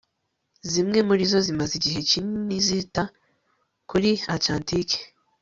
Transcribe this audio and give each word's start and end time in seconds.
zimwe 0.71 0.99
murizo 1.07 1.37
zimaze 1.45 1.73
igihe 1.79 1.99
kinini 2.09 2.57
zita 2.67 3.03
kuri 3.89 4.11
atlantike 4.35 4.97